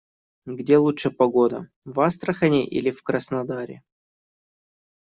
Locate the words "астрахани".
2.01-2.65